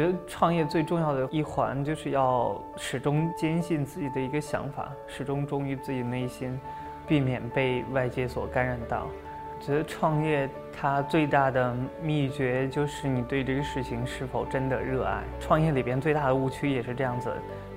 [0.00, 6.58] 觉得创业最重要的一环就是要始终坚信自己的一个想法，始终忠于自己内心，
[7.06, 9.06] 避免被外界所感染到。
[9.60, 15.22] 觉得创业它最大的秘诀就是你对这个事情是否真的热爱。
[15.38, 17.30] 创业里边最大的误区也是这样子，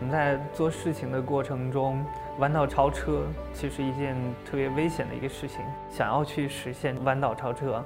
[0.00, 2.02] 我们在做事情的过程中
[2.38, 5.60] 弯道超车，其实一件特别危险的一个事情。
[5.90, 7.84] 想要去实现弯道超车。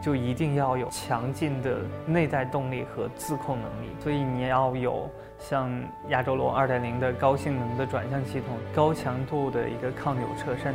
[0.00, 5.70] 就一定要有强劲的内在动力和自控能力，所以你要有像
[6.08, 10.74] 亚洲龙二点零的高性能的转向系统，高强度的一个抗扭车身，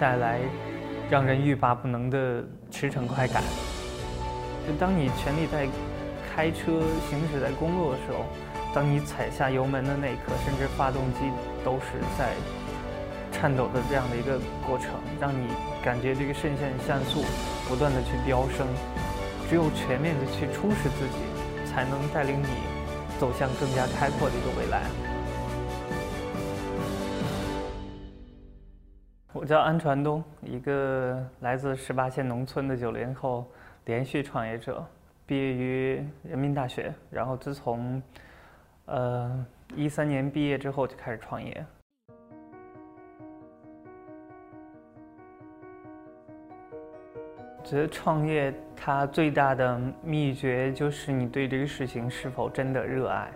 [0.00, 0.40] 带来
[1.08, 3.42] 让人欲罢不能的驰骋快感。
[4.66, 5.68] 就当你全力在
[6.34, 8.24] 开车行驶在公路的时候，
[8.74, 11.30] 当你踩下油门的那一刻，甚至发动机
[11.64, 12.32] 都是在。
[13.34, 15.48] 颤抖的这样的一个过程，让你
[15.82, 17.22] 感觉这个肾上腺素
[17.68, 18.66] 不断的去飙升。
[19.50, 22.46] 只有全面的去充实自己，才能带领你
[23.18, 24.82] 走向更加开阔的一个未来。
[29.34, 33.44] 我叫安传东，一个来自十八线农村的九零后
[33.84, 34.82] 连续创业者，
[35.26, 38.02] 毕业于人民大学，然后自从
[38.86, 39.44] 呃
[39.76, 41.64] 一三年毕业之后就开始创业。
[47.64, 53.30] 觉得创业它最大的秘诀就是你对这个事情是否真的热爱。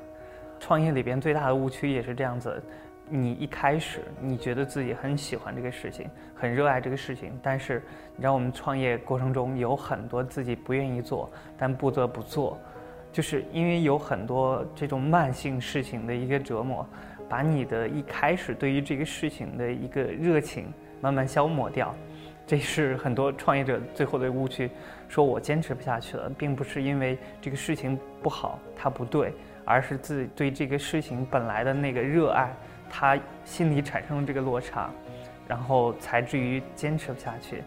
[0.61, 2.63] 创业里边最大的误区也是这样子，
[3.09, 7.83] 你一开始你觉得自己很喜欢这个事情，很热爱这个事情，但是
[8.17, 12.59] 你知道我们创业过程中有很多自己不愿意做，但不得不做，
[13.11, 16.87] 就是因为有很多这种慢性事情的一个折磨，
[17.29, 20.67] 把你的一开始对于这个事情的一个热情
[21.01, 21.95] 慢慢消磨掉。
[22.49, 24.71] 这是很多创业者最后的误区，
[25.07, 29.35] 说我坚持不下去了，并不是因为这个事情不好，它不对，
[29.67, 32.51] 而是自己对这个事情本来的那个热爱，
[32.89, 34.89] 他心里产生了这个落差，
[35.47, 37.63] 然后才至于坚持不下去。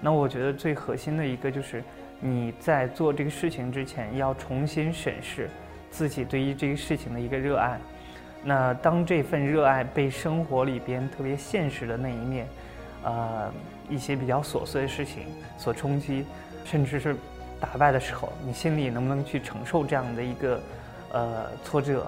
[0.00, 1.84] 那我觉得最核心的一个就是
[2.18, 5.50] 你在做这个事情之前，要重新审视
[5.90, 7.78] 自己对于这个事情的一个热爱。
[8.42, 12.46] 那当这份热爱被生活里边特别现实的那一面。
[13.02, 13.52] 呃，
[13.88, 15.26] 一些比较琐碎的事情
[15.58, 16.24] 所冲击，
[16.64, 17.16] 甚至是
[17.60, 20.60] 打败的时候，你心里能不能去承受这样的一个
[21.12, 22.06] 呃挫折？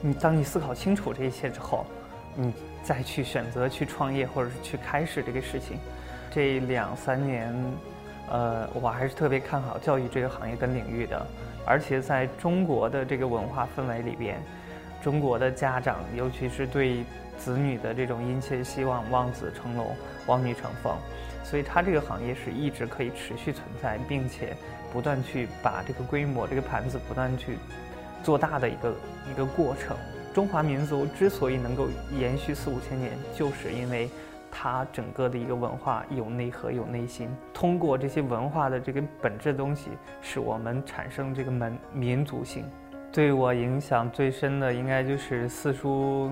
[0.00, 1.86] 你当你思考清楚这一切之后，
[2.34, 2.52] 你
[2.82, 5.78] 再去选择去创业或者是去开始这个事情。
[6.30, 7.54] 这两三年，
[8.30, 11.26] 呃，我还是特别看好教育这个行业跟领域的，
[11.64, 14.40] 而且在中国的这个文化氛围里边，
[15.06, 17.04] 中国的家长尤其是对。
[17.38, 19.94] 子女的这种殷切希望，望子成龙，
[20.26, 20.96] 望女成凤，
[21.44, 24.56] 所以它这个行业是一直可以持续存在，并且
[24.90, 27.58] 不断去把这个规模、这个盘子不断去
[28.22, 28.94] 做大的一个
[29.30, 29.94] 一个过程。
[30.32, 31.88] 中华民族之所以能够
[32.18, 34.08] 延续四五千年，就是因为
[34.50, 37.28] 它整个的一个文化有内核、有内心。
[37.52, 39.90] 通过这些文化的这个本质东西，
[40.22, 42.64] 使我们产生这个民民族性。
[43.16, 46.30] 对我影响最深的，应该就是四书。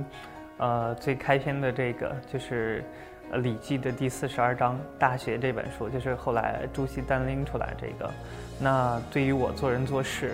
[0.58, 2.80] 呃，最开篇的这个就是
[3.32, 8.12] 《呃礼记》的第四十二章《大学》这本书，就是后来朱熹单拎出来这个。
[8.60, 10.32] 那对于我做人做事，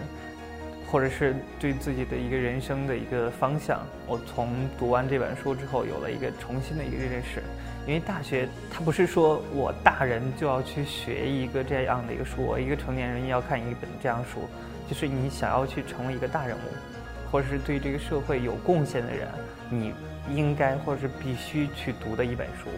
[0.90, 3.78] 或者是对自己的一个人生的一个方向，
[4.08, 7.40] 我从读完这本书之后，有了一个重新的一个认识。
[7.86, 14.48] 因为大学它不是说我大人就要去学一个这样的一个书，我一个成年人要看一本这样书，
[14.88, 19.28] 就是你想要去成为一个大人物，或者是对这个社会有贡献的人，
[19.68, 19.92] 你。
[20.34, 22.68] 应该或者是必须去读的一本书，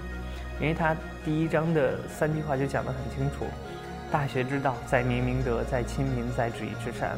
[0.58, 3.44] 因为它第一章的三句话就讲得很清楚：
[4.10, 7.10] 大学之道，在明明德，在亲民，在止于至善。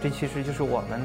[0.00, 1.02] 这其实就是我们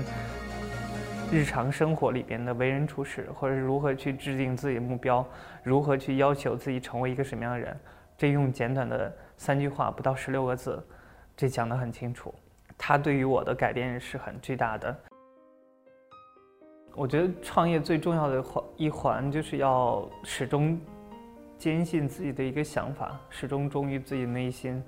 [1.30, 5.26] 日常生活里边的为人处事，或者是如何去制定自己的目标，
[5.62, 7.78] 如何去要求自己成为一个什么样的人。
[8.18, 10.82] 这用简短的三句话，不到十六个字，
[11.36, 12.34] 这讲得很清楚。
[12.78, 14.96] 它对于我的改变是很巨大的。
[16.96, 20.80] 我觉得创业最重要的环一环就是要始终
[21.58, 24.82] 坚信自己的一个想法，始终忠于自己内心，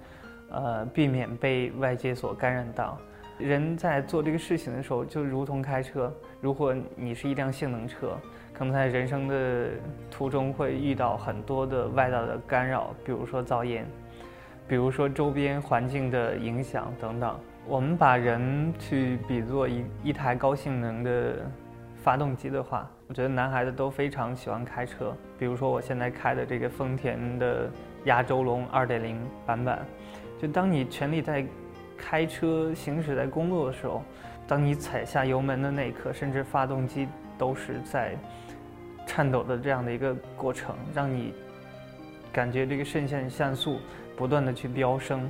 [0.49, 2.97] 呃，避免被外界所感染到。
[3.39, 8.17] 人在做这个事情的时候，就如同开车，如果你是一辆性能车，
[8.53, 9.69] 可能在人生的
[10.11, 13.83] 途中会遇到很多的外道的干扰，比如说噪音，
[14.67, 17.39] 比如说周边环境的影响等等。
[17.65, 21.35] 我们把人去比作一一台高性能的。
[22.01, 25.13] 发动机的话，我觉得男孩子都非常喜欢开车。
[25.37, 27.69] 比如说我现在开的这个丰田的
[28.05, 29.77] 亚洲龙2.0版本，
[30.41, 31.45] 就当你全力在
[32.01, 34.01] 开车行驶在公路的时候，
[34.47, 37.07] 当你踩下油门的那一刻，甚至发动机
[37.37, 38.15] 都是在
[39.05, 41.33] 颤抖的这样的一个过程，让你
[42.31, 43.79] 感觉这个肾上腺素
[44.15, 45.29] 不断的去飙升。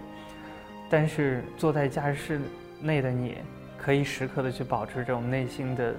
[0.90, 2.42] 但是坐在驾驶室
[2.82, 3.38] 内的你，
[3.78, 5.94] 可以时刻的去保持这种内心的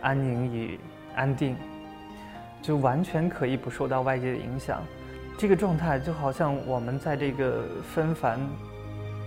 [0.00, 0.78] 安宁与
[1.14, 1.56] 安定，
[2.62, 4.82] 就完全可以不受到外界的影响。
[5.36, 8.38] 这个状态就好像我们在这个纷繁、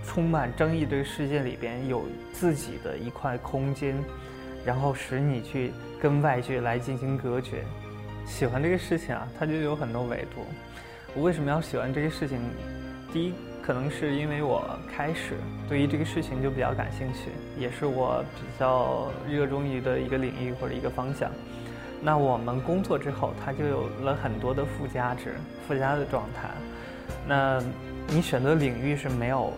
[0.06, 3.96] 充满争议这个世界里边，有自己的一块空间，
[4.64, 7.64] 然后使你去跟外界来进行隔绝。
[8.26, 10.44] 喜欢这个事情啊，它就有很多维度。
[11.14, 12.38] 我为什么要喜欢这个事情？
[13.12, 13.32] 第一。
[13.66, 21.30] 可能是因为我开始对于这个事情就比较感兴趣，也是我比较热衷于的一个领域或者一个方向。
[22.02, 25.36] 那我们工作之后，它就有了很多的附加值、
[25.66, 26.50] 附加的状态。
[27.26, 27.58] 那
[28.08, 29.50] 你选择领域是没有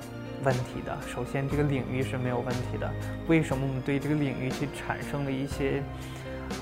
[0.44, 0.96] 问题的。
[1.06, 2.90] 首先，这个领域是没有问题的。
[3.28, 5.82] 为什么我们对这个领域去产生了一些？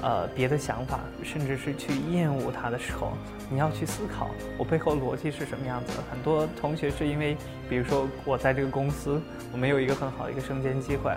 [0.02, 3.12] 呃，别的想法，甚至是去厌恶它的时候，
[3.50, 6.02] 你要去思考我背后逻辑是什么样子的。
[6.10, 7.36] 很多同学是因为，
[7.68, 9.20] 比如说我在这个公司，
[9.52, 11.12] 我没有一个很好的一个升迁机会。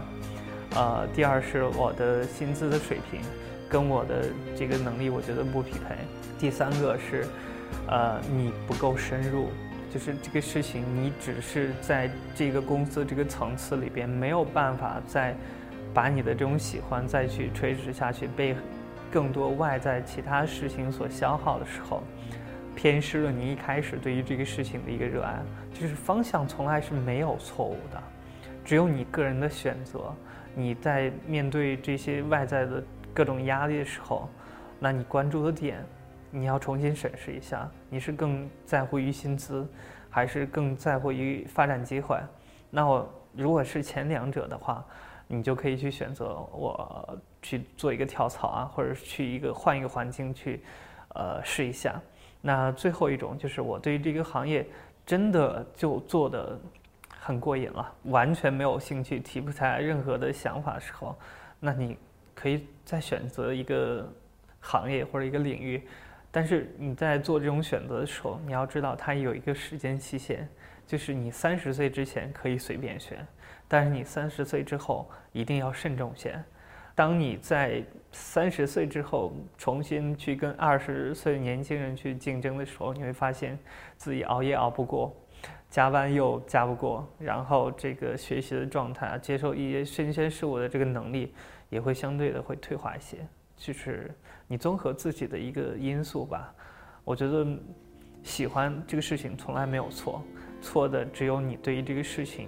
[0.75, 3.21] 呃，第二是我的薪资的水平
[3.69, 5.95] 跟我的这个能力，我觉得不匹配。
[6.37, 7.25] 第三个是，
[7.87, 9.47] 呃，你不够深入，
[9.97, 15.33] 就是这个事情你只是在这个公司这个层次里边没有办法再。
[15.93, 18.55] 把你的这种喜欢再去垂直下去，被
[19.09, 22.03] 更多外在其他事情所消耗的时候，
[22.75, 25.41] 偏失了你一开始对于这个事情的一个热爱。
[25.73, 28.03] 就是方向从来是没有错误的，
[28.63, 30.13] 只有你个人的选择。
[30.53, 34.29] 你在面对这些外在的各种压力的时候，
[34.79, 35.83] 那你关注的点，
[36.31, 39.67] 你要重新审视一下：你是更在乎于薪资，
[40.09, 42.17] 还是更在乎于发展机会？
[42.69, 44.85] 那我如果是前两者的话。
[45.29, 50.61] 你就可以去选择我去做一个跳槽啊，或者去一个换一个环境去，
[51.09, 52.01] 呃，试一下。
[52.39, 54.65] 那最后一种就是我对于这个行业
[55.05, 56.57] 真的就做的
[57.09, 61.13] 很过瘾了，完全没有兴趣，提不出来任何的想法的时候，
[61.59, 61.97] 那你
[62.33, 64.09] 可以再选择一个
[64.61, 65.85] 行业或者一个领域。
[66.31, 70.47] 但是你在做这种选择的时候，你要知道它有一个时间期限，
[70.85, 73.25] 就是你三十岁之前可以随便选。
[73.67, 76.41] 但是你三十岁之后一定要慎重些。
[76.95, 83.57] 当你在三十岁之后重新去跟二十岁年轻人去竞争的时候，你会发现
[83.97, 85.15] 自己熬夜熬不过，
[85.69, 91.33] 加班又加不过，然后这个学习的状态，接受一些新鲜事物的这个能力
[91.69, 93.17] 也会相对的会退化一些。
[93.57, 94.09] 就是
[94.47, 96.53] 你综合自己的一个因素吧。
[97.03, 97.45] 我觉得
[98.23, 100.23] 喜欢这个事情从来没有错，
[100.61, 102.47] 错的只有你对于这个事情。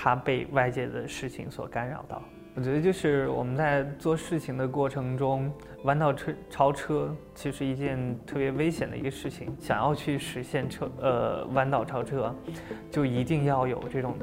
[0.00, 2.22] 它被外界的事情所干扰到，
[2.54, 5.52] 我觉得就是我们在做事情的过程中，
[5.82, 9.52] 弯道车超车其实一件特别危险的一个事情。
[9.58, 12.32] 想要去实现车呃弯道超车，
[12.92, 14.14] 就一定要有这种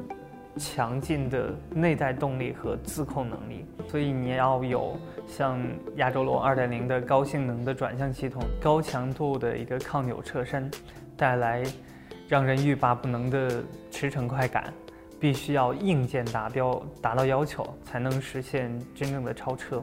[0.58, 3.64] 强劲的内在动力和自控能力。
[3.88, 5.60] 所以你要有像
[5.96, 10.70] 亚洲龙二点零的高性能的转向系统，高强度的一个抗扭车身，
[11.16, 11.62] 带来
[12.28, 14.72] 让人欲罢不能的驰骋快感。
[15.18, 19.82] 必须要硬件达标，达到要求，才能实现真正的超车。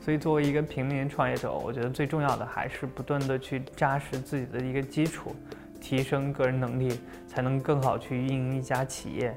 [0.00, 5.36] 所以，作为一个平民创业者，我觉得最重要的还是不断的去扎实自己的一个基础，
[5.78, 9.36] 提升个人能力，才能更好去运营一家企业。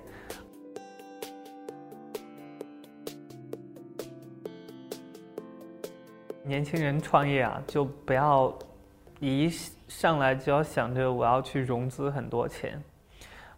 [6.46, 8.56] 年轻人创业啊，就不要
[9.20, 9.50] 一
[9.88, 12.82] 上来就要想着我要去融资很多钱。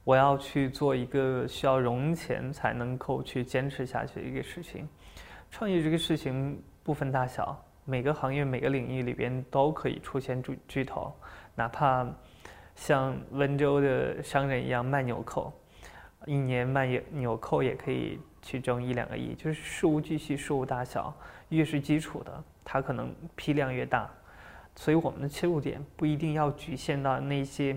[0.06, 4.88] 我要去做一个需要融钱才能够去坚持下去的一个事情。
[5.51, 11.13] 创业这个事情不分大小，每个行业、每个领域里边都可以出现巨巨头，
[11.56, 12.08] 哪怕
[12.74, 15.51] 像温州的商人一样卖纽扣，
[16.25, 18.17] 一年卖纽纽扣也可以
[18.48, 19.36] 去挣一两个亿。
[19.36, 21.13] 就是事无巨细，事无大小，
[21.50, 24.10] 越是基础的，它可能批量越大。
[24.75, 27.75] 所以我们的切入点不一定要局限到那些。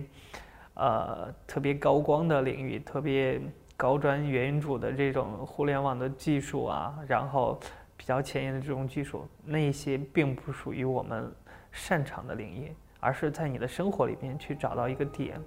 [0.74, 3.38] 呃，特别高光的领域，特别
[3.76, 7.60] 高端元宇宙的这种互联网的技术啊，然后
[7.98, 11.30] 比较前沿的这种技术，那些并不属于我们
[11.70, 15.38] 擅长的领域，而是在你的生活里面去找到一个点，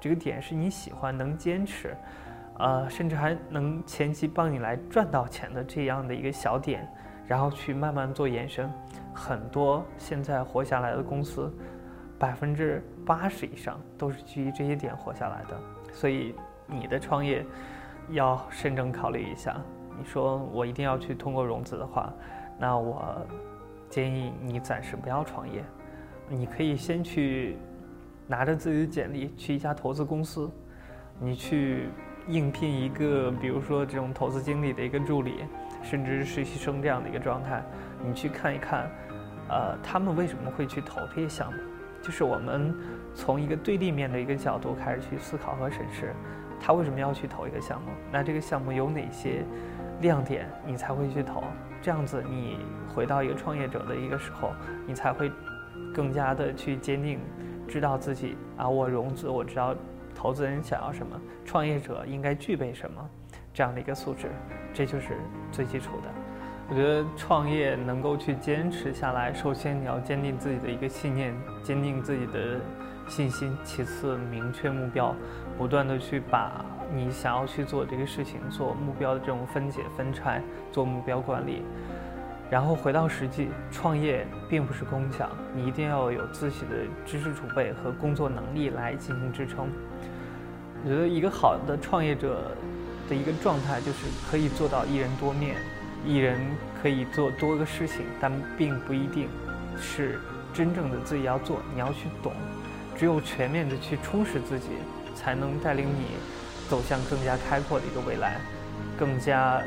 [0.00, 1.96] 这个点是你喜欢、能坚持，
[2.58, 6.86] 呃，甚至还能前期帮你来赚到钱的这样的一个小点，
[7.26, 8.70] 然后去慢慢做延伸。
[9.14, 11.52] 很多现在活下来的公司。
[12.18, 15.60] 百分之八十以上都是基于这些点活下来的，
[15.92, 16.34] 所以
[16.66, 17.44] 你的创业
[18.08, 19.54] 要慎重考虑一下。
[19.98, 22.10] 你说我一定要去通过融资的话，
[22.58, 23.04] 那我
[23.90, 25.62] 建议你暂时不要创业，
[26.26, 27.58] 你可以先去
[28.26, 30.50] 拿着自己的简历去一家投资公司，
[31.20, 31.90] 你去
[32.28, 35.44] 应聘一个，比如说这种投资经理的一个助理，
[35.82, 37.62] 甚至是实习生这样的一个状态，
[38.04, 38.90] 你去看一看，
[39.48, 41.58] 呃，他们为什么会去投这些项目？
[42.02, 42.74] 就是我们
[43.14, 46.14] 从一个对立面的一个角度开始去思考和审视。
[46.58, 47.88] 他为什么要去投一个项目？
[48.10, 49.44] 那这个项目有哪些
[50.00, 51.44] 亮点，你才会去投？
[51.82, 54.52] 这样子，你回到一个创业者的一个时候，
[54.86, 55.30] 你才会
[55.94, 57.20] 更加的去坚定，
[57.68, 59.74] 知道自己啊，我融资，我知道
[60.26, 63.08] 投资人想要什么，创业者应该具备什么，
[63.54, 64.28] 这样的一个素质，
[64.74, 65.16] 这就是
[65.52, 66.08] 最基础的。
[66.68, 72.60] 我觉得创业能够去坚持下来，首先你要坚定自己的一个信念，坚定自己的。
[73.08, 75.14] 信心，其次明确目标，
[75.56, 80.42] 不断的去把你想要去做这个事情做目标的这种分解分拆，
[80.72, 81.62] 做目标管理，
[82.50, 89.68] 然后回到实际，创业并不是空想，你一定要有自己的知识储备和工作能力来进行支撑。
[90.86, 92.52] 我觉得一个好的创业者
[93.08, 95.56] 的一个状态就是可以做到一人多面，
[96.06, 96.38] 一人
[96.80, 99.28] 可以做多个事情，但并不一定
[99.80, 100.20] 是
[100.54, 102.32] 真正的自己要做，你要去懂。
[102.96, 104.68] 只有全面的去充实自己，
[105.12, 106.14] 才能带领你
[106.68, 108.36] 走向更加开阔的一个未来，
[108.96, 109.60] 更加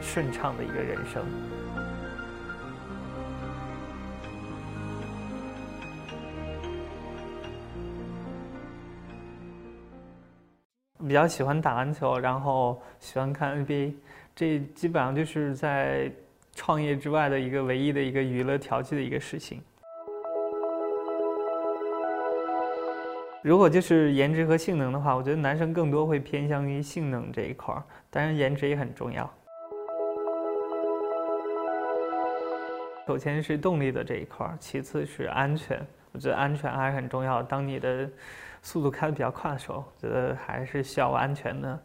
[0.00, 1.20] 顺畅的一个人生。
[11.08, 13.94] 比较喜欢打篮球，然后喜欢看 NBA，
[14.36, 16.12] 这基本上就是在
[16.54, 19.62] 创业之外的一个唯一的一个娱乐调剂的一个事情。
[23.40, 29.28] 如果就是颜值和性能的话，我觉得男生更多会偏向于性能这一块儿，当然颜值也很重要。
[33.06, 35.80] 首先是动力的这一块儿，其次是安全。
[36.18, 37.40] 我觉得安全还是很重要。
[37.40, 38.10] 当你的
[38.60, 41.80] 速度开的比较快的时候，觉得还是需要安全的。